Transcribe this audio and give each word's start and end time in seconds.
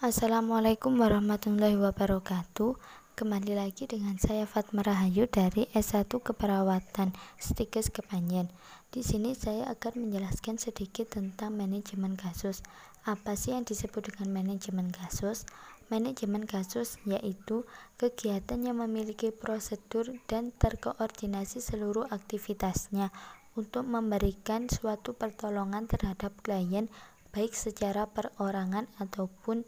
Assalamualaikum 0.00 0.96
warahmatullahi 0.96 1.76
wabarakatuh 1.76 2.72
Kembali 3.20 3.52
lagi 3.52 3.84
dengan 3.84 4.16
saya 4.16 4.48
Fatma 4.48 4.80
Rahayu 4.80 5.28
dari 5.28 5.68
S1 5.76 6.08
Keperawatan 6.08 7.12
Stikes 7.36 7.92
Kepanjen. 7.92 8.48
Di 8.88 9.04
sini 9.04 9.36
saya 9.36 9.68
akan 9.68 10.08
menjelaskan 10.08 10.56
sedikit 10.56 11.20
tentang 11.20 11.52
manajemen 11.52 12.16
kasus. 12.16 12.64
Apa 13.04 13.36
sih 13.36 13.52
yang 13.52 13.68
disebut 13.68 14.08
dengan 14.08 14.40
manajemen 14.40 14.88
kasus? 14.88 15.44
Manajemen 15.92 16.48
kasus 16.48 16.96
yaitu 17.04 17.68
kegiatan 18.00 18.56
yang 18.56 18.80
memiliki 18.80 19.28
prosedur 19.28 20.16
dan 20.24 20.56
terkoordinasi 20.56 21.60
seluruh 21.60 22.08
aktivitasnya 22.08 23.12
untuk 23.52 23.84
memberikan 23.84 24.64
suatu 24.64 25.12
pertolongan 25.12 25.84
terhadap 25.92 26.32
klien 26.40 26.88
baik 27.30 27.54
secara 27.54 28.10
perorangan 28.10 28.90
ataupun 28.98 29.62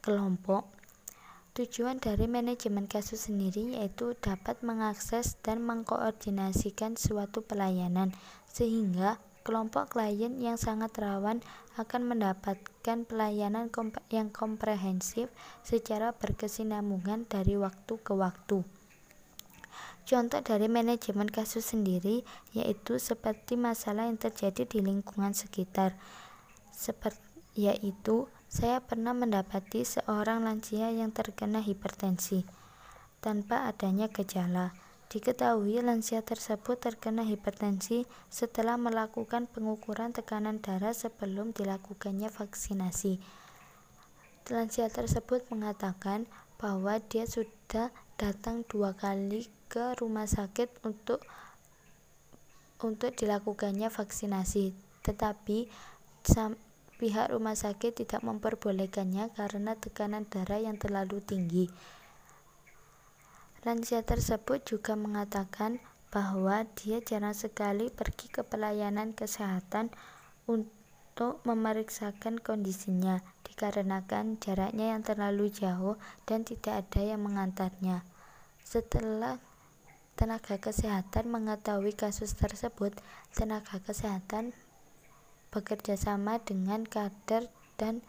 kelompok. 0.00 0.66
Tujuan 1.54 2.00
dari 2.00 2.24
manajemen 2.24 2.88
kasus 2.88 3.28
sendiri 3.28 3.76
yaitu 3.76 4.16
dapat 4.16 4.62
mengakses 4.64 5.36
dan 5.44 5.60
mengkoordinasikan 5.60 6.96
suatu 6.96 7.44
pelayanan 7.44 8.16
sehingga 8.48 9.20
kelompok 9.42 9.96
klien 9.96 10.36
yang 10.38 10.54
sangat 10.60 10.94
rawan 11.00 11.42
akan 11.74 12.02
mendapatkan 12.06 13.04
pelayanan 13.08 13.72
yang 14.12 14.28
komprehensif 14.30 15.32
secara 15.64 16.12
berkesinambungan 16.14 17.26
dari 17.26 17.56
waktu 17.58 17.94
ke 17.98 18.12
waktu. 18.14 18.62
Contoh 20.06 20.42
dari 20.42 20.66
manajemen 20.66 21.30
kasus 21.30 21.70
sendiri 21.70 22.26
yaitu 22.50 22.98
seperti 22.98 23.54
masalah 23.54 24.10
yang 24.10 24.18
terjadi 24.18 24.66
di 24.66 24.82
lingkungan 24.82 25.34
sekitar. 25.36 25.94
Seperti 26.74 27.22
yaitu 27.54 28.30
saya 28.50 28.82
pernah 28.82 29.14
mendapati 29.14 29.86
seorang 29.86 30.42
lansia 30.42 30.90
yang 30.90 31.14
terkena 31.14 31.62
hipertensi 31.62 32.42
tanpa 33.22 33.70
adanya 33.70 34.10
gejala. 34.10 34.74
Diketahui 35.06 35.78
lansia 35.78 36.26
tersebut 36.26 36.82
terkena 36.82 37.22
hipertensi 37.22 38.10
setelah 38.26 38.74
melakukan 38.74 39.46
pengukuran 39.46 40.10
tekanan 40.10 40.58
darah 40.58 40.90
sebelum 40.90 41.54
dilakukannya 41.54 42.26
vaksinasi. 42.26 43.22
Lansia 44.50 44.90
tersebut 44.90 45.46
mengatakan 45.54 46.26
bahwa 46.58 46.98
dia 47.06 47.30
sudah 47.30 47.94
datang 48.18 48.66
dua 48.66 48.98
kali 48.98 49.46
ke 49.70 49.94
rumah 50.02 50.26
sakit 50.26 50.82
untuk 50.82 51.22
untuk 52.82 53.14
dilakukannya 53.14 53.94
vaksinasi, 53.94 54.74
tetapi 55.06 55.70
pihak 57.00 57.32
rumah 57.32 57.56
sakit 57.56 58.04
tidak 58.04 58.20
memperbolehkannya 58.20 59.32
karena 59.32 59.72
tekanan 59.80 60.28
darah 60.28 60.60
yang 60.60 60.76
terlalu 60.76 61.24
tinggi. 61.24 61.72
Lansia 63.64 64.04
tersebut 64.04 64.68
juga 64.68 65.00
mengatakan 65.00 65.80
bahwa 66.12 66.68
dia 66.76 67.00
jarang 67.00 67.32
sekali 67.32 67.88
pergi 67.88 68.28
ke 68.28 68.44
pelayanan 68.44 69.16
kesehatan 69.16 69.88
untuk 70.44 71.40
memeriksakan 71.48 72.36
kondisinya 72.36 73.24
dikarenakan 73.48 74.36
jaraknya 74.36 74.92
yang 74.92 75.00
terlalu 75.00 75.48
jauh 75.48 75.96
dan 76.28 76.44
tidak 76.44 76.84
ada 76.84 77.00
yang 77.00 77.24
mengantarnya. 77.24 78.04
Setelah 78.60 79.40
tenaga 80.20 80.60
kesehatan 80.60 81.32
mengetahui 81.32 81.96
kasus 81.96 82.36
tersebut, 82.36 82.92
tenaga 83.32 83.80
kesehatan 83.80 84.52
bekerja 85.50 85.98
sama 85.98 86.38
dengan 86.42 86.86
kader 86.86 87.50
dan 87.74 88.00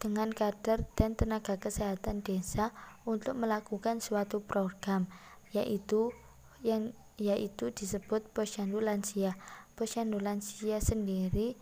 dengan 0.00 0.32
kader 0.32 0.88
dan 0.96 1.12
tenaga 1.12 1.60
kesehatan 1.60 2.24
desa 2.24 2.72
untuk 3.04 3.36
melakukan 3.36 4.00
suatu 4.00 4.40
program 4.40 5.04
yaitu 5.52 6.16
yang 6.64 6.96
yaitu 7.20 7.68
disebut 7.68 8.24
posyandu 8.32 8.80
lansia. 8.80 9.36
Posyandu 9.76 10.16
lansia 10.16 10.80
sendiri 10.80 11.56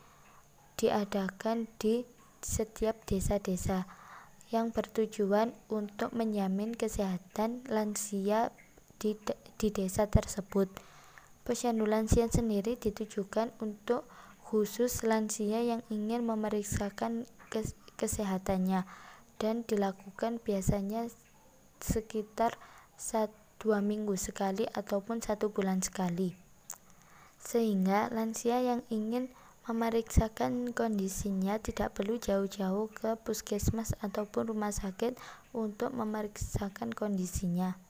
diadakan 0.78 1.66
di 1.82 2.06
setiap 2.38 3.03
desa-desa 3.10 3.91
yang 4.54 4.70
bertujuan 4.70 5.50
untuk 5.66 6.14
menjamin 6.14 6.72
kesehatan 6.72 7.66
lansia 7.66 8.54
di, 9.03 9.19
di 9.58 9.69
desa 9.75 10.06
tersebut. 10.06 10.70
Posyandu 11.48 11.88
lansia 11.88 12.28
sendiri 12.28 12.76
ditujukan 12.76 13.56
untuk 13.64 14.04
khusus 14.44 15.00
lansia 15.00 15.64
yang 15.64 15.81
ingin 15.88 16.28
memeriksakan 16.28 17.25
kesehatannya 17.97 18.84
dan 19.41 19.64
dilakukan 19.64 20.44
biasanya 20.44 21.08
sekitar 21.81 22.60
dua 23.56 23.81
minggu 23.81 24.12
sekali 24.20 24.69
ataupun 24.76 25.25
satu 25.25 25.48
bulan 25.48 25.81
sekali 25.81 26.37
sehingga 27.41 28.10
lansia 28.10 28.60
yang 28.60 28.84
ingin 28.91 29.31
memeriksakan 29.64 30.75
kondisinya 30.75 31.60
tidak 31.62 31.94
perlu 31.97 32.19
jauh-jauh 32.19 32.92
ke 32.92 33.16
puskesmas 33.20 33.94
ataupun 34.04 34.53
rumah 34.53 34.72
sakit 34.72 35.16
untuk 35.53 35.92
memeriksakan 35.92 36.92
kondisinya. 36.92 37.88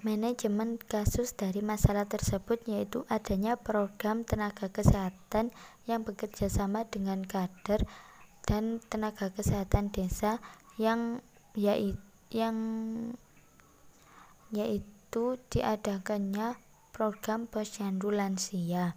Manajemen 0.00 0.80
kasus 0.80 1.36
dari 1.36 1.60
masalah 1.60 2.08
tersebut 2.08 2.64
yaitu 2.64 3.04
adanya 3.12 3.60
program 3.60 4.24
tenaga 4.24 4.72
kesehatan 4.72 5.52
yang 5.84 6.08
bekerja 6.08 6.48
sama 6.48 6.88
dengan 6.88 7.20
kader 7.20 7.84
dan 8.48 8.80
tenaga 8.88 9.28
kesehatan 9.28 9.92
desa 9.92 10.40
yang 10.80 11.20
yaitu 11.52 12.00
yang 12.30 12.56
yaitu 14.54 15.36
diadakannya 15.50 16.54
program 16.94 17.50
posyandu 17.50 18.14
lansia. 18.14 18.94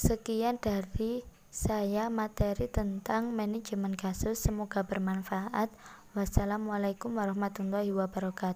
Sekian 0.00 0.56
dari 0.62 1.26
saya 1.50 2.08
materi 2.08 2.70
tentang 2.70 3.34
manajemen 3.34 3.98
kasus 3.98 4.38
semoga 4.38 4.86
bermanfaat. 4.86 5.68
Wassalamualaikum 6.14 7.18
warahmatullahi 7.18 7.90
wabarakatuh. 7.94 8.48